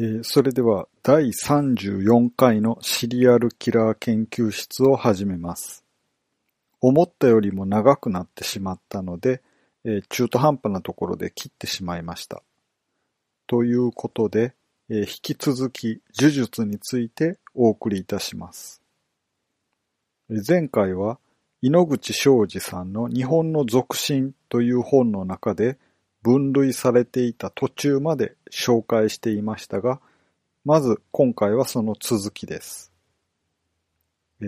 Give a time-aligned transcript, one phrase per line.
[0.00, 5.84] えーそれでは第34回のシリアルキラー研究室を始めます。
[6.80, 9.42] 思ったよりも長くなってしまったので、
[9.84, 12.42] えー中途半端なところで切ってしまいました。
[13.46, 14.54] ということで、
[14.88, 18.80] えー引き続き呪術についてお送りいたします。
[20.48, 21.18] 前回は
[21.60, 25.76] 井ノ口昌司さんの日本の俗心という本の中で
[26.22, 30.00] 分類されていた途中まで紹介していましたが、
[30.64, 32.92] まず今回はその続きです。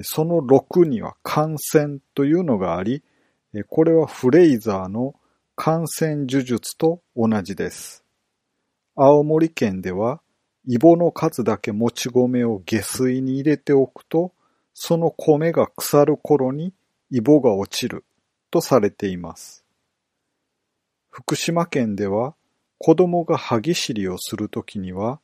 [0.02, 3.02] その6には感染というのがあり、
[3.68, 5.14] これはフレイザーの
[5.56, 8.04] 感染呪術と同じです。
[8.94, 10.20] 青森県では、
[10.66, 14.32] イボの数だけもち米を下水に入れておくと、
[14.74, 16.72] その米が腐る頃に
[17.10, 18.04] イボが落ちる
[18.50, 19.61] とされています。
[21.14, 22.34] 福島県では、
[22.78, 25.20] 子供が歯ぎしりをするときには、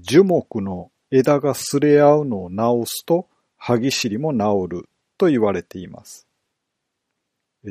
[0.00, 6.26] 樹木の枝がすれ合うのを直すと歯ぎしりも治ると言われています。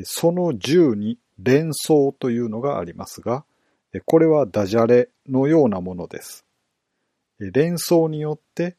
[0.04, 3.44] その銃に連想というのがありますが、
[4.06, 6.46] これはダジャレのようなものです。
[7.38, 8.74] 連想によって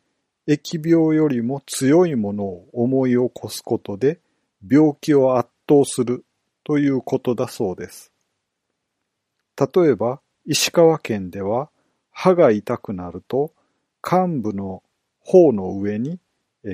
[0.48, 4.20] 疫病よりも強いものを思い起こすことで
[4.68, 6.26] 病気を圧倒する
[6.64, 8.12] ということだそうです。
[9.58, 11.70] 例えば、石川県では
[12.12, 13.52] 歯が痛くなると
[14.04, 14.84] 幹部の
[15.20, 16.20] 頬の上に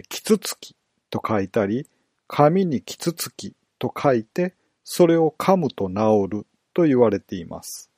[0.10, 0.76] キツツキ
[1.10, 1.88] と書いたり、
[2.28, 7.90] 紙にキツツキと書いて、それを噛むと治ると言われています。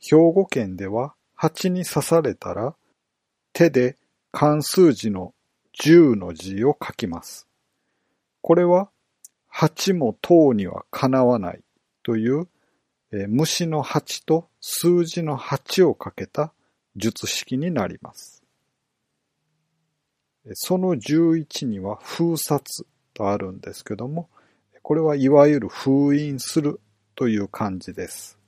[0.00, 2.74] 兵庫県では蜂に刺されたら
[3.52, 3.96] 手で
[4.32, 5.34] 漢数字の
[5.82, 7.46] 10の字を書きます。
[8.42, 8.90] これは
[9.48, 11.60] 蜂も塔にはかなわない
[12.02, 12.48] という
[13.12, 16.52] えー虫の8と数字の8をかけた
[16.96, 18.42] 術式になります。
[20.54, 24.28] その11には封殺とあるんですけども、
[24.82, 26.80] これはいわゆる封印する
[27.14, 28.38] という漢字です。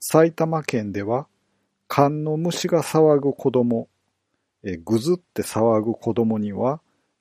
[0.00, 1.26] 埼玉県では、
[1.88, 3.88] 勘の虫が騒ぐ子供、
[4.62, 6.80] えぐずって騒ぐ子供には、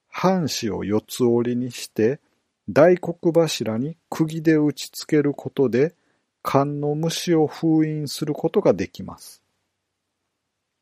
[0.10, 2.20] 半紙を四つ折りにして、
[2.70, 5.96] 大黒柱に釘で打ち付けることで、
[6.50, 9.44] 勘の虫を封印することができます。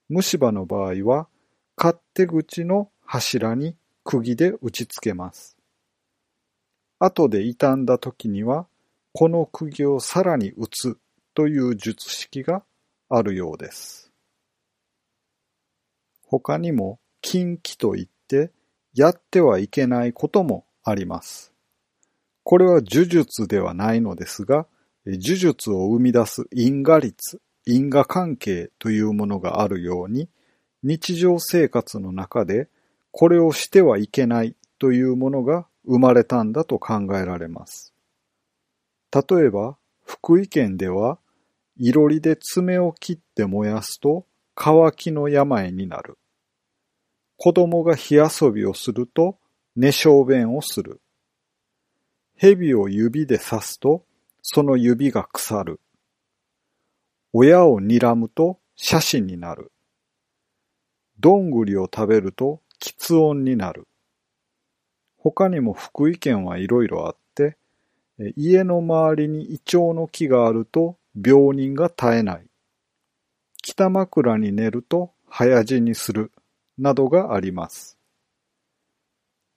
[0.10, 1.28] 虫歯の場合は、
[1.76, 5.58] 勝手口の柱に釘で打ち付けます。
[7.00, 8.68] 後で傷んだ時には、
[9.12, 11.00] この釘をさらに打つ
[11.34, 12.64] という術式が
[13.10, 14.12] あるようです。
[16.28, 18.52] 他にも、禁忌といって、
[18.94, 21.52] やってはいけないこともあります。
[22.44, 24.68] これは呪術ではないのですが、
[25.06, 30.30] 呪術を生み出す因果律、因果関係というものがあるように、
[30.84, 32.70] 日常生活の中で
[33.12, 37.94] これをしてはいけないというものが生まれたんだと考えられます。
[39.12, 41.20] 例えば、福井県では、
[41.78, 46.18] いろりで爪を切って燃やすと乾きの病になる。
[47.38, 49.38] 子供が火遊びをすると
[49.76, 51.02] 寝小便をする。
[52.36, 54.06] 蛇を指で刺すと
[54.48, 55.80] その指が腐る。
[57.34, 59.72] 親を睨むと写真になる。
[61.20, 63.88] どんぐりを食べると喫音になる。
[65.18, 67.58] 他にも福井県はいろいろあって、
[68.36, 72.46] 家の周りにイチョウの木があると病人が絶えない。
[73.64, 76.32] 北枕に寝ると早死にする。
[76.78, 77.98] などがあります。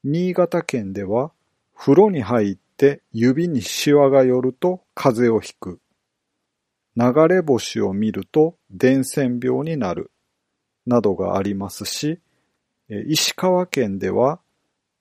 [0.02, 1.30] 新潟県では
[1.76, 5.80] 風呂に入ってて指にシワが寄ると風邪をひく。
[6.96, 10.10] 流れ星を見ると伝染病になる。
[10.86, 12.20] などがありますし、
[12.88, 14.40] 石川県では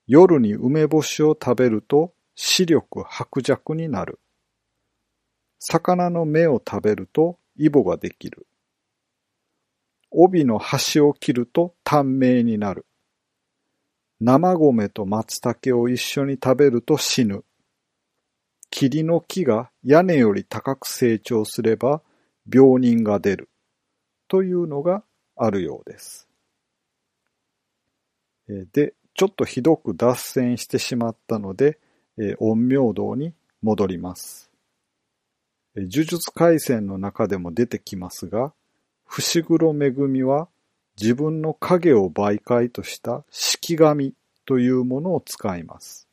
[0.08, 4.20] 夜に梅干しを食べると視力薄弱になる。
[5.60, 8.48] 魚の目を食べるとイボができる。
[10.12, 12.86] 帯の端を切ると短命になる。
[14.20, 17.44] 生米と松茸を一緒に食べると死ぬ。
[18.78, 22.04] 霧の木が屋根より高く成長すれば
[22.48, 23.50] 病人が出る。
[24.28, 25.04] というのが
[25.36, 26.28] あるようです。
[28.48, 31.80] で、ちょっとひどく脱線してしまったので、
[32.20, 33.34] え陰陽道に
[33.64, 34.52] 戻ります。
[35.76, 38.54] 呪術廻戦の中でも出てきますが、
[39.08, 40.50] 伏黒恵は
[41.02, 44.14] 自分の影を媒介とした式神
[44.46, 46.08] というものを使います。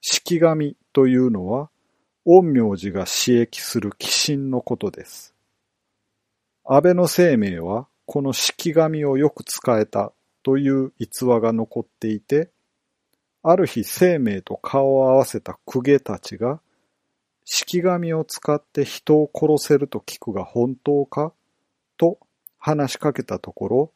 [0.00, 1.68] 式神というのは、
[2.24, 5.34] 陰陽師が刺激する鬼神のことです。
[6.64, 10.12] 安倍の生命はこの式紙をよく使えた
[10.42, 12.48] という逸話が残っていて、
[13.42, 16.60] ある日生命と顔を合わせた公家たちが、
[17.44, 21.32] 式紙を使って人を殺せると聞くが本当か
[21.98, 22.18] と
[22.58, 23.92] 話しかけたところ、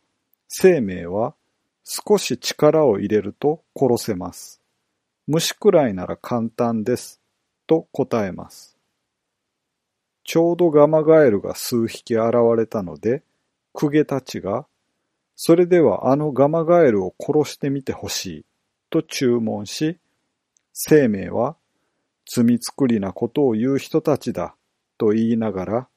[0.49, 1.35] 生命は
[1.85, 4.57] 少し力を入れると殺せます。
[5.30, 7.20] 虫くらいなら簡単です。
[7.66, 8.78] と答えます。
[10.25, 13.22] ちょうどガマガエルが数匹現れたので、
[13.72, 14.66] 公家たちが、
[15.36, 18.44] それではあのガマガエルを殺してみてほしい、
[18.88, 19.98] と注文し、
[20.72, 21.56] 生命は、
[22.25, 24.54] 罪作りなことを言う人たちだ、
[24.96, 25.88] と言いながら、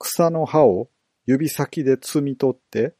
[0.00, 0.88] 草の葉を
[1.26, 2.94] 指先で摘み取って、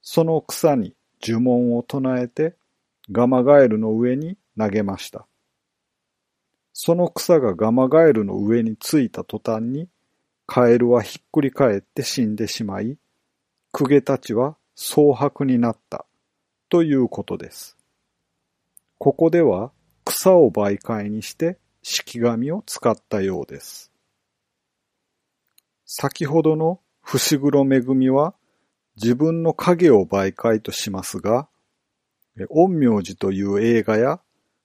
[0.00, 2.56] その草に呪文を唱えて、
[3.12, 5.26] ガマガエルの上に投げました。
[6.72, 9.88] その草がガマガエルの上についた途端に、
[10.46, 12.96] カエルはひっくり返って死んでしまい、
[13.70, 16.06] 公家たちは蒼白になった
[16.68, 17.76] ということです。
[18.98, 19.72] ここでは
[20.04, 23.90] 草を媒介にして式紙を使ったようです。
[25.84, 28.34] 先ほどの伏黒恵は
[28.96, 31.48] 自分の影を媒介としますが、
[32.36, 34.20] 陰陽師という映画や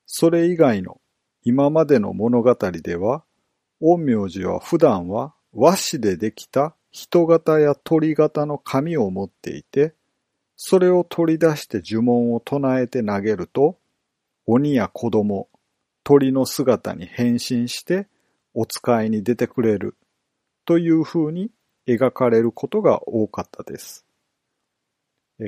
[0.07, 1.01] それ以外の
[1.43, 3.23] 今までの物語では、
[3.79, 9.93] 陰陽師は普段は和紙でできた人型や鳥型の紙を持っていて、
[10.55, 13.77] それを取り出して呪文を唱えて投げると、
[14.45, 15.49] 鬼や子供、
[16.05, 18.07] 鳥の姿に変身して
[18.53, 19.97] お使いに出てくれる
[20.65, 21.51] という風に
[21.85, 24.05] 描かれることが多かったです。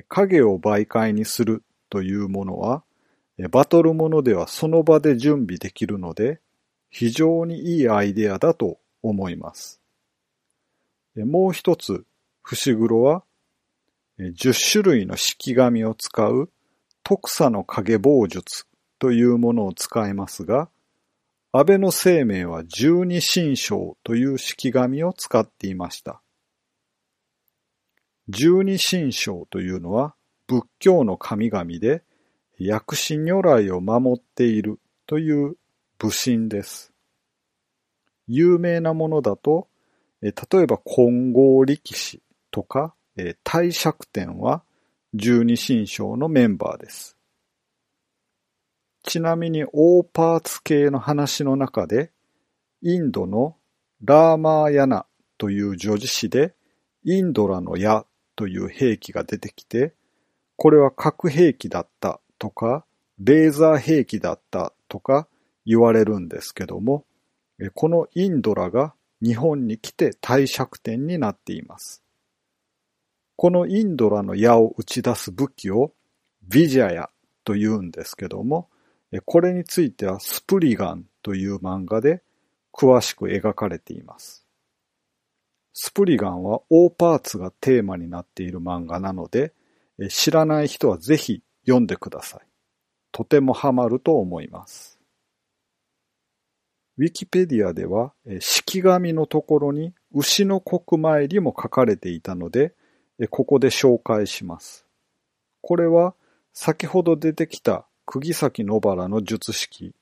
[0.09, 2.83] 影を媒介にするというものは、
[3.47, 6.41] バトルものではその場で準備できるので、
[6.89, 9.79] 非常にいいアイデアだと思います。
[11.15, 12.05] もう一つ、
[12.41, 13.23] 伏黒は、
[14.19, 16.49] 10種類の式紙を使う
[17.03, 18.65] 特差の影棒術
[18.99, 20.69] というものを使いますが、
[21.51, 26.21] 安倍の生命は十二神将という式紙を使っていました。
[28.27, 30.13] 十二神将というのは
[30.45, 32.03] 仏教の神々で
[32.59, 35.55] 薬師如来を守っているという
[35.97, 36.93] 武神です。
[38.27, 39.67] 有名なものだと
[40.21, 42.21] 例えば混合力士
[42.51, 44.63] とか、え帝釈天は
[45.13, 47.17] 十二神将のメンバーです。
[49.03, 52.11] ちなみにオーパーツ系の話の中で、
[52.81, 53.55] インドの
[54.03, 55.05] ラーマーヤナ
[55.37, 56.53] という女子誌で、
[57.03, 59.93] インドラの矢という兵器が出てきて、
[60.57, 62.85] これは核兵器だったとか、
[63.19, 65.27] レーザー兵器だったとか
[65.65, 67.05] 言われるんですけども、
[67.75, 72.01] このインドラが日本に来て帝釈天になっています。
[73.35, 75.93] このインドラの矢を打ち出す武器を
[76.43, 77.09] ビジャヤ
[77.43, 78.69] と言うんですけども、
[79.25, 82.23] これについてはスプリガンという漫画で
[82.71, 84.45] 詳しく描かれています。
[85.73, 89.53] スプリガンは大パーツがテーマになっている漫画なので、
[90.09, 92.41] 知らない人はぜひ読んでください。
[93.11, 94.99] とてもハマると思います。
[96.97, 102.73] ウィキペディアでは、式紙のところに牛の国参りも書かれていたので、
[103.29, 104.85] ここで紹介します。
[105.61, 106.13] これは
[106.53, 109.93] 先ほど出てきた釘崎野原の術式、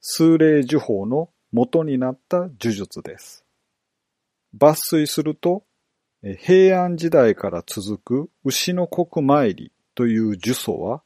[0.00, 3.44] 数霊呪法の元になった呪術です。
[4.58, 5.64] 抜粋すると、
[6.22, 11.03] 平安時代から続く牛の国参りという呪詛は、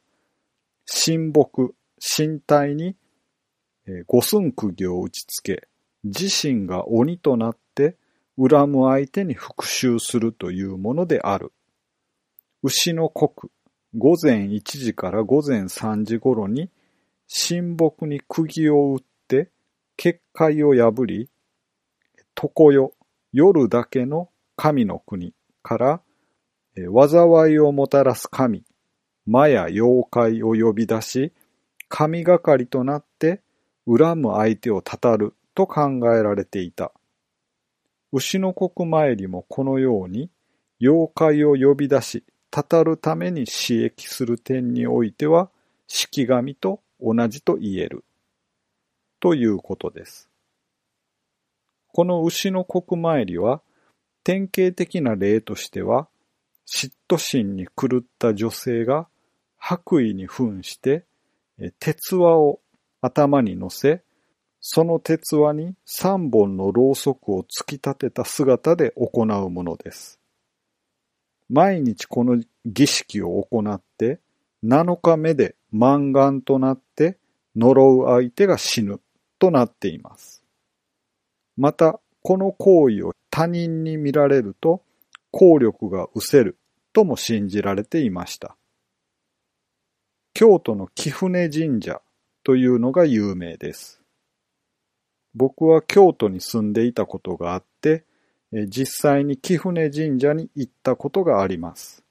[0.91, 2.95] 神木、身体に
[4.07, 5.67] 五寸釘を打ちつけ、
[6.03, 7.95] 自身が鬼となって
[8.37, 11.53] 恨む相手に復讐するというものである。
[12.63, 13.51] 牛の国、
[13.95, 16.69] 午前1時から午前3時頃に、
[17.27, 19.51] 神木に釘を打って、
[19.95, 21.29] 結界を破り、
[22.35, 22.93] 床よ、
[23.31, 26.01] 夜だけの神の国から、
[26.75, 28.63] 災いをもたらす神、
[29.29, 31.31] 魔や妖怪を呼び出し、
[31.87, 33.41] 神がかりとなって
[33.85, 36.91] 恨む相手をたたると考えられていた。
[38.11, 40.31] 牛の国参りもこのように、
[40.81, 45.51] 妖怪を呼び出し、たたるために刺激する点においては、
[45.87, 48.03] 式神と同じと言える。
[49.19, 50.27] ということです。
[51.93, 53.61] この牛の国参りは、
[54.23, 56.07] 典型的な例としては、
[56.65, 59.07] 嫉妬心に狂った女性が
[59.59, 61.05] 白衣に扮して、
[61.79, 62.59] 鉄輪を
[63.01, 64.01] 頭に乗せ、
[64.61, 70.19] その鉄輪に三本のろうそくを突き立てた姿で行うものです。
[71.49, 74.19] 毎日この儀式を行って
[74.63, 77.17] 7日目で満願となって
[77.55, 79.01] 呪う相手が死ぬ
[79.39, 80.43] となっています。
[81.57, 84.83] また、この行為を他人に見られると
[85.31, 86.57] 効力が失せる
[86.91, 88.57] とも信じられていました。
[90.39, 92.01] 京都の貴船神社
[92.45, 94.01] というのが有名です。
[95.35, 98.05] 僕は京都に住んでいたことがあって、
[98.69, 102.05] 実際に貴船神社に行ったことがあります。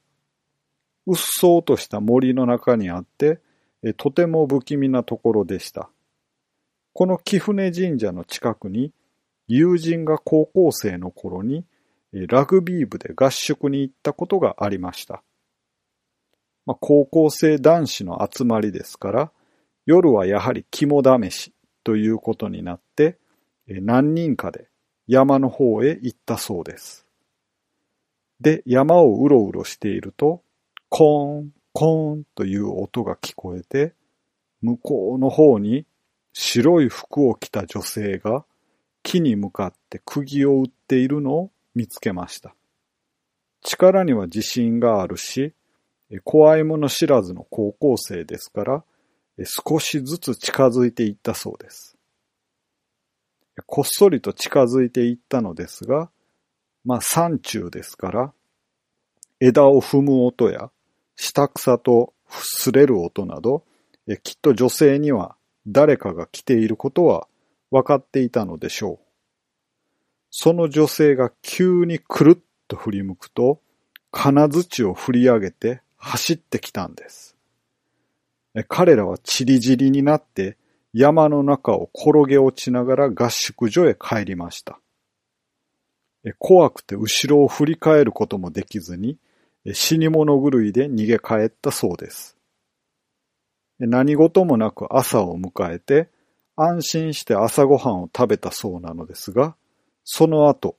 [1.06, 3.40] うっそうとした森の中にあって、
[3.96, 5.88] とても不気味なところでした。
[6.92, 8.92] この貴船神社の近くに、
[9.46, 11.64] 友人が高校生の頃に、
[12.12, 15.22] ラグビー部で合宿に行ったことがありました。
[16.68, 19.32] まあ、高校生男子の集まりですから、
[19.86, 23.16] 夜はやはり肝試しということになって、
[23.66, 24.68] 何人かで
[25.06, 27.06] 山の方へ行ったそうです。
[28.42, 30.42] で、山をうろうろしていると、
[30.90, 33.94] コーン、コーンという音が聞こえて、
[34.60, 35.86] 向こうの方に
[36.34, 38.44] 白い服を着た女性が
[39.02, 42.54] 木に向かって釘を打っているのを見つけました。
[43.62, 45.54] 力には自信があるし、
[46.24, 48.84] 怖いもの知らずの高校生ですから、
[49.44, 51.96] 少しずつ近づいていったそうです。
[53.66, 56.10] こっそりと近づいていったのですが、
[56.84, 58.32] まあ山中ですから、
[59.40, 60.70] 枝を踏む音や
[61.16, 63.64] 下草と擦れる音など、
[64.22, 65.36] きっと女性には
[65.66, 67.28] 誰かが来ていることは
[67.70, 69.08] 分かっていたのでしょう。
[70.30, 73.60] その女性が急にくるっと振り向くと、
[74.10, 77.36] 金槌を振り上げて走ってきたんです。
[78.68, 80.56] 彼らはチリジリになって
[80.92, 84.80] 山の中を転げ落ちながら合宿所へ帰りました。
[86.38, 89.18] 怖くて後ろを振り返ることもできずに、
[89.72, 92.36] 死に物狂いで逃げ帰ったそうです。
[93.78, 96.08] 何事もなく朝を迎えて、
[96.56, 99.54] 安心して朝ごはんを食べたそうなのですが、
[100.04, 100.76] その後、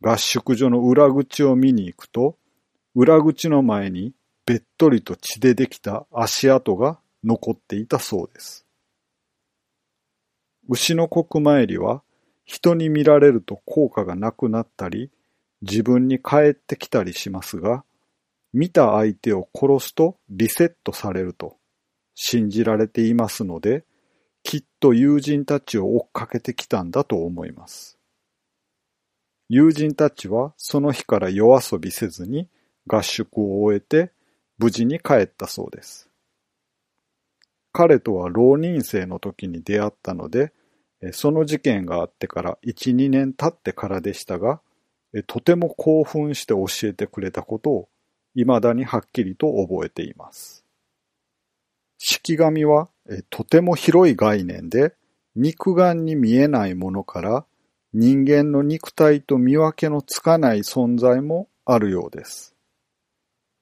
[0.00, 2.36] 合宿所の裏口を見に行くと、
[2.94, 4.12] 裏口の前に
[4.44, 8.66] べっとりと血でできた足跡が残っていたそうです。
[10.68, 12.02] 牛の国参りは
[12.44, 15.10] 人に見られると効果がなくなったり、
[15.62, 17.84] 自分に返ってきたりしますが、
[18.52, 21.56] 見た相手を殺すとリセットされると
[22.14, 23.84] 信じられていますので、
[24.42, 27.98] きっと友人たちを追っかけてきたんだと思います。
[29.48, 32.48] 友人たちはその日から夜遊びせずに
[32.86, 34.12] 合宿を終えて
[34.58, 36.08] 無事に帰ったそうです。
[37.72, 40.52] 彼とは浪人生の時に出会ったので、
[41.12, 44.60] その事件があってから1、2年経ってからでしたが、
[45.26, 47.88] とても興奮して教えてくれたことを
[48.34, 50.64] 未だにはっきりと覚えています。
[51.98, 52.88] 式神は
[53.30, 54.94] とても広い概念で
[55.34, 57.46] 肉眼に見えないものから
[57.92, 62.51] 人間の肉体と見分けのつかない存在もあるようです。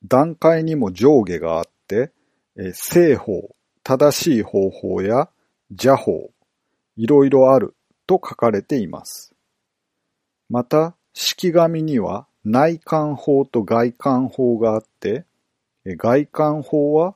[0.04, 2.12] 段階にも上下があって、
[2.56, 5.28] え正法、正しい方法や
[5.70, 6.30] 邪法、
[6.96, 7.74] いろいろある
[8.06, 9.34] と書かれています。
[10.48, 15.24] また、式紙には内観法と外観法があって、
[15.84, 17.14] 外観法は、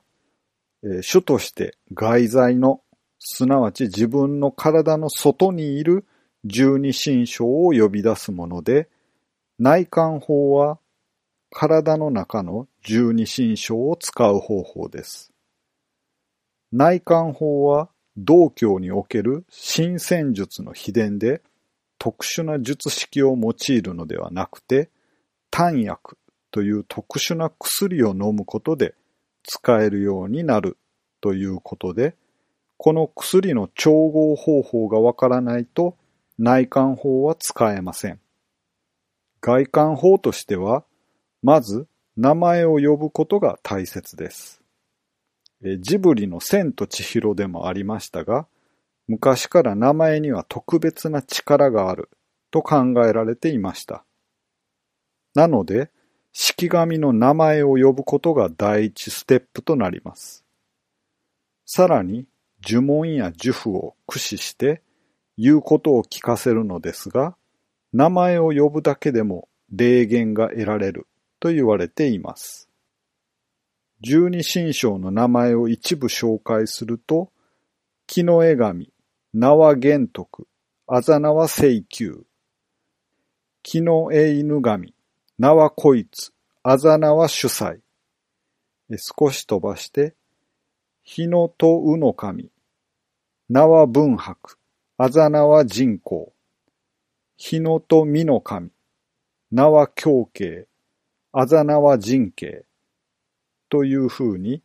[1.01, 2.81] 主として外在の、
[3.19, 6.05] すなわち自分の体の外にいる
[6.43, 8.87] 十二神将を呼び出すもので、
[9.57, 10.77] 内観法は
[11.51, 15.31] 体の中の十二神将を使う方法です。
[16.71, 21.41] 内観法は道教における新戦術の秘伝で
[21.97, 24.89] 特殊な術式を用いるのではなくて、
[25.49, 26.17] 丹薬
[26.51, 28.93] という特殊な薬を飲むことで
[29.43, 30.77] 使えるようになる
[31.21, 32.15] ということで、
[32.77, 35.97] この薬の調合方法がわからないと
[36.37, 38.19] 内観法は使えません。
[39.41, 40.83] 外観法としては、
[41.45, 41.85] まず
[42.17, 44.63] 名前を呼ぶことが大切です。
[45.79, 48.47] ジブリの千と千尋でもありましたが、
[49.07, 52.09] 昔から名前には特別な力がある
[52.49, 54.03] と考えられていました。
[55.35, 55.91] なので、
[56.33, 60.43] 式神の名前を呼ぶことが第一ステップとなります。
[61.67, 62.25] さらに、
[62.67, 64.81] 呪文や呪符を駆使して
[65.37, 67.37] 言うことを聞かせるのですが、
[67.93, 71.05] 名前を呼ぶだけでも霊言が得られる
[71.45, 72.67] と言われています。
[74.01, 77.31] 十二神将の名前を一部紹介すると、
[78.07, 78.91] 木の絵神、
[79.31, 80.47] 名は玄徳、
[80.87, 82.25] あざ名は請求。
[83.61, 84.95] 木の絵犬神、
[85.37, 86.33] 名はこいつ、
[86.63, 87.77] あざなは主催。
[88.97, 90.15] 少し飛ばして、
[91.03, 92.49] 日野とうの神。
[93.49, 94.57] 名は文博。
[94.97, 96.33] あざなは人口。
[97.37, 98.71] 日野とみの神。
[99.51, 100.67] 名は狂慶。
[101.37, 102.63] あざなは人形。
[103.67, 104.61] というふうに、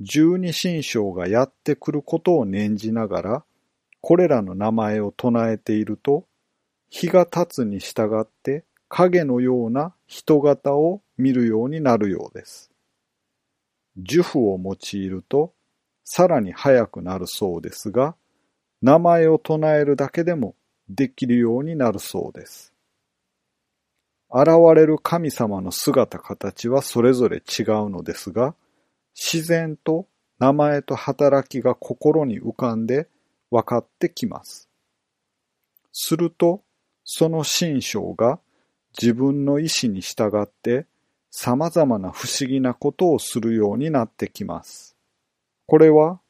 [0.00, 3.44] 十二神将がやってくることを念じながら、
[4.00, 6.24] これらの名前を唱えていると、
[6.88, 12.70] 日が経つに従って影のような人型を見るようになるようです。
[13.98, 15.52] 呪符を用いると
[16.04, 18.16] さらに早くなるそうですが、
[18.80, 20.54] 名前を唱えるだけでも
[20.88, 22.69] できるようになるそうです。
[24.32, 28.54] 現れる神様の姿形はそれぞれ違うのですが、
[29.14, 30.06] 自然と
[30.38, 33.08] 名前と働きが心に浮かんで
[33.50, 34.68] 分かってきます。
[35.92, 36.62] すると、
[37.04, 38.38] その神将が
[39.00, 40.86] 自分の意志に従って
[41.30, 44.96] 様々な不思議なことをするようになってきます。
[45.66, 46.20] これは、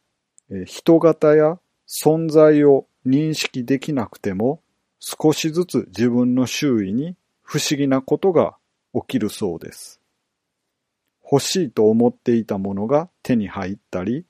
[0.66, 4.60] 人型や存在を認識できなくても
[4.98, 7.16] 少しずつ自分の周囲に
[7.52, 8.54] 不思議なことが
[8.94, 10.00] 起きるそうです。
[11.24, 14.24] 欲しいと思っていたものが手に入ったり、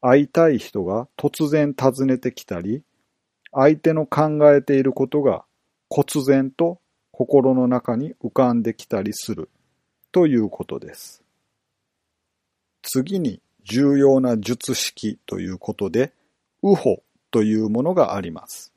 [0.00, 2.82] 会いたい人が突然訪ねてきたり、
[3.52, 5.44] 相手の考えていることが
[5.88, 6.80] 忽然と
[7.12, 9.50] 心の中に浮かんできたりする
[10.10, 11.22] ということです。
[12.82, 16.12] 次に重要な術式ということで、
[16.64, 18.72] ウホというものがあります。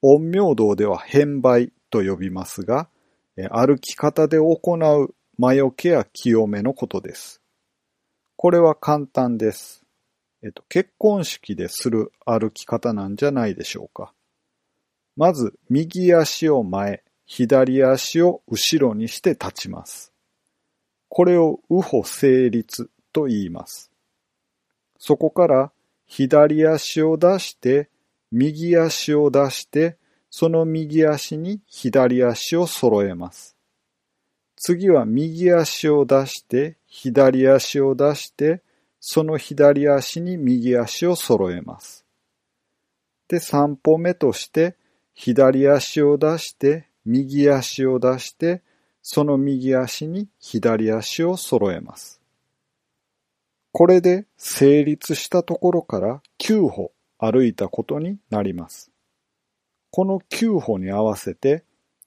[0.00, 2.88] 陰陽道では変売と呼びますが、
[3.50, 7.40] 歩き方で行う魔除けや清めのことです。
[8.36, 9.84] これは簡単です。
[10.42, 14.12] えっと、結婚式でする歩き方なんじゃないでしょうか。
[15.16, 20.12] まず、右足を前、左足を後ろにして立ちます。
[21.08, 23.90] これを右歩成立と言います。
[24.98, 25.72] そこから
[26.06, 27.90] 左足を出して、
[28.30, 29.98] 右足を出して、
[30.34, 33.54] その右足に左足を揃えます。
[34.56, 38.62] 次は右足を出して、左足を出して、
[38.98, 42.06] その左足に右足を揃えます。
[43.28, 44.74] で、3歩目として、
[45.12, 48.62] 左足を出して、右足を出して、
[49.02, 52.22] その右足に左足を揃えます。
[53.70, 58.91] これで成立したところから9歩歩いたことになります。
[59.92, 61.64] この9歩に合わせて、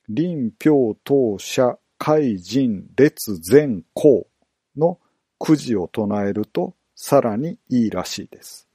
[0.09, 4.27] 臨氷当社海人列前後
[4.75, 4.99] の
[5.37, 8.67] くじを唱えるとさらにいいらしいです。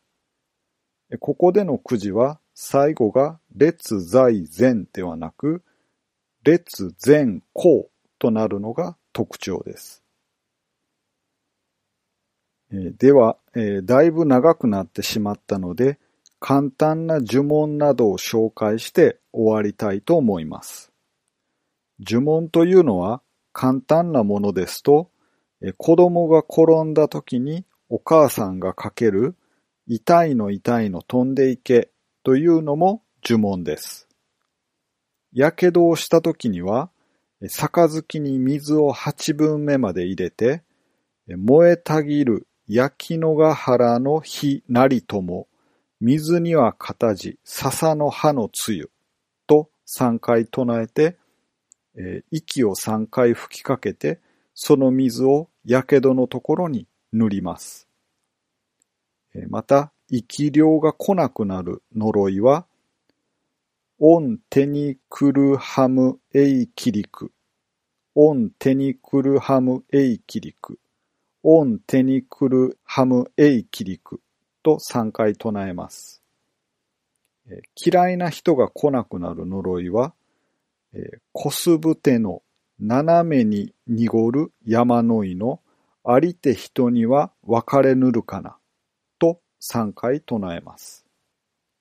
[1.18, 5.64] ここでのくじは最後が列在前ではなく
[6.44, 10.04] 列前後となるのが特徴です。
[12.70, 13.38] では、
[13.82, 15.98] だいぶ長くなってしまったので
[16.40, 20.90] 簡単な呪文などを紹介して終わりたいと思います。
[22.00, 23.22] 呪文というのは
[23.52, 25.10] 簡単なものですと
[25.76, 29.36] 子供が転んだ時にお母さんがかける
[29.86, 31.90] 痛いの痛いの飛んでいけ
[32.22, 34.08] というのも呪文です。
[35.32, 36.90] やけどをした時には、
[37.40, 40.62] 杯に水を八分目まで入れて、
[41.26, 45.48] 燃えたぎる焼きのが原の火なりとも、
[46.00, 48.90] 水には形地、笹の葉のつゆ
[49.46, 51.18] と三回唱えて、
[52.30, 54.18] 息を三回吹きかけて、
[54.54, 57.86] その水をやけどのところに塗ります。
[59.48, 62.66] また、生き量が来なくなる呪いは、
[63.98, 67.30] オンテニクルハムエイキリク、
[68.14, 70.80] オンテニクルハムエイキリク、
[71.42, 74.22] オンテニクルハムエイキリク
[74.62, 76.22] と3回唱えます。
[77.74, 80.14] 嫌いな人が来なくなる呪いは、
[81.32, 82.42] こすぶての
[82.78, 85.60] 斜めに濁る山の井の
[86.04, 88.56] ありて人には別れぬるかな
[89.18, 91.04] と3回唱えます。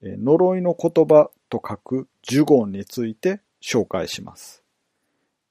[0.01, 4.63] 呪いの言葉と書く呪言について紹介します。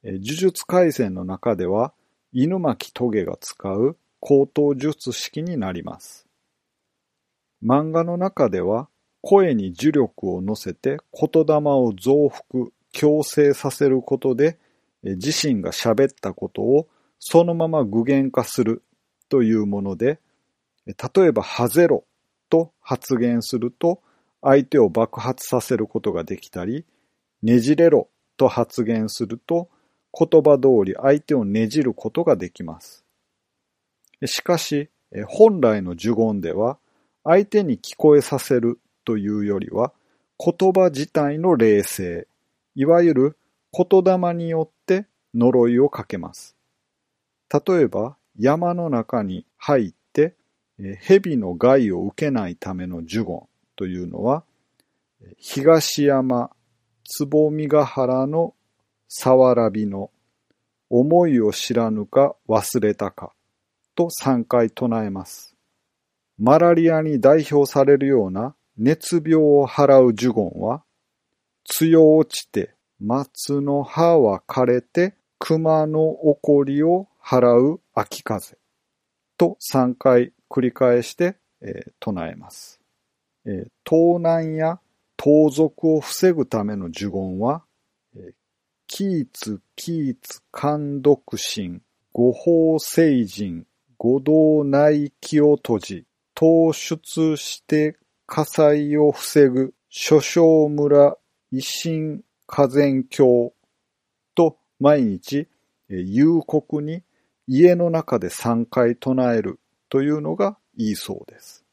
[0.04, 1.92] 呪術廻戦の中では
[2.32, 6.27] 犬巻棘が使う高等術式になります。
[7.64, 8.88] 漫画の中では
[9.22, 14.58] 声に呪力を乗せて言霊を増幅、強制させることで
[15.02, 18.82] 自身が喋ったことをそのまま具現化する
[19.28, 20.20] というもので、
[20.86, 22.04] 例えば、ハゼロ
[22.48, 24.00] と発言すると、
[24.40, 26.86] 相手を爆発させることができたり、
[27.42, 29.68] ねじれろと発言すると、
[30.18, 33.04] 言葉通り相手をねじることができます。
[34.24, 34.88] しかし、
[35.26, 36.78] 本来の呪言では、
[37.30, 39.92] 相手に聞こえさせるというよりは、
[40.38, 42.26] 言葉自体の霊性、
[42.74, 43.38] いわゆる
[43.70, 46.56] 言霊によって呪いをかけます。
[47.52, 50.36] 例えば、山の中に入って、
[51.00, 54.42] 蛇の害を受けないための呪言というのは、
[55.36, 56.50] 東山、
[57.04, 58.54] つぼみが原の
[59.06, 60.10] さわらびの、
[60.88, 63.34] 思いを知らぬか忘れたか、
[63.94, 65.57] と3回唱えます。
[66.38, 70.84] マラリアに代表されるような熱病を払う呪言は、
[71.64, 78.56] 強落ちて松の葉は枯れて熊の怒りを払う秋風
[79.36, 82.80] と3回繰り返して、えー、唱えます。
[83.44, 84.80] えー、盗難や
[85.16, 87.64] 盗賊を防ぐための呪言は、
[88.16, 88.32] えー、
[88.86, 96.07] キーツ、キーツ、監督心、五法聖人、五道内気を閉じ、
[96.38, 101.16] 突出して火災を防ぐ、諸将村、
[101.52, 103.52] 維新、火前教
[104.36, 105.48] と毎日、
[105.88, 107.02] 夕刻に
[107.48, 111.64] 家の中で3回唱えるというのがいいそうです。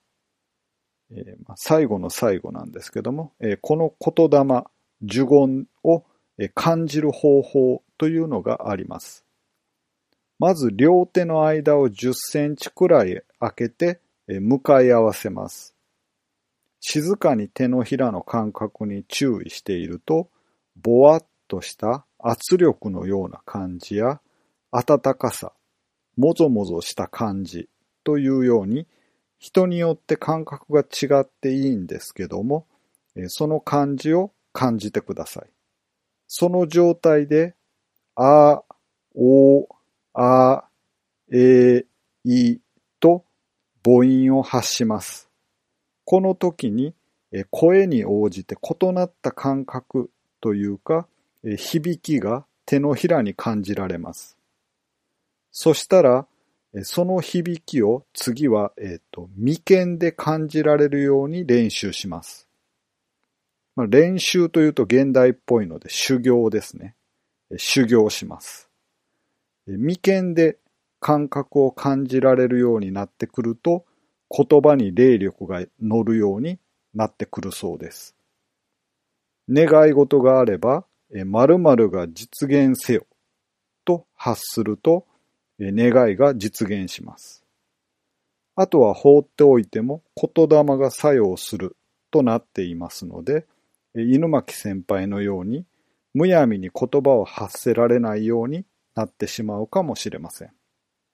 [1.12, 4.64] えー、最後の最後なんですけども、えー、この言霊、
[5.04, 6.06] 呪言を
[6.56, 9.26] 感じる方法というのがあります。
[10.40, 15.76] まず両手の間を10センチくらい開けて向かい合わせます。
[16.80, 20.30] 静かに手のひらの感覚に注意していると、
[20.76, 24.20] ぼわっとした圧力のような感じや
[24.72, 25.54] 温かさ、
[26.18, 27.70] もぞもぞした感じ
[28.04, 28.88] というように
[29.40, 32.68] 人によって感覚が違っていいんですけども、
[33.28, 35.50] その感じを感じてください。
[36.28, 37.56] その状態で、
[38.16, 38.64] あ、
[39.16, 39.68] お、
[40.14, 40.66] あ、
[41.32, 41.86] え、
[42.24, 42.60] い
[43.00, 43.24] と
[43.86, 45.30] 母音を発します。
[46.06, 46.96] この時に
[47.52, 50.10] 声に応じて異なった感覚
[50.42, 51.08] というか
[51.58, 54.40] 響きが手のひらに感じられます。
[55.52, 56.26] そしたら
[56.84, 62.48] その響きを次は、えっ、ー、と、眉間で感じられるように練習します。
[63.76, 66.96] まあ、練習というと現代っぽいので修行ですね。
[67.58, 68.70] 修行します。
[69.68, 70.58] 眉間で
[71.06, 73.86] 感覚を感じられるようになってくると、
[74.36, 76.58] 言葉に霊力が乗るように
[76.96, 78.16] なってくるそうです。
[79.48, 83.06] 願い事があれば、〇〇が実現せよ
[83.86, 85.06] と発すると、
[85.60, 87.46] 願いが実現します。
[88.56, 91.78] あとは放っておいても言霊が作用する
[92.10, 93.46] となっていますので、
[93.94, 95.68] 犬巻先輩のように
[96.16, 98.66] むやみに言葉を発せられないように
[98.96, 100.52] なってしまうかもしれません。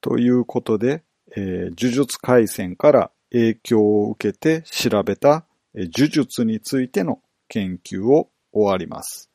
[0.02, 1.02] ということで、
[1.34, 9.30] えー、呪術回戦から影響を受けて調べた呪術についての研究を終わります。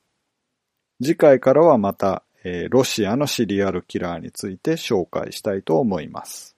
[1.01, 6.56] 次回からはまたえロシアのシリアルキラーについて紹介したいと思います。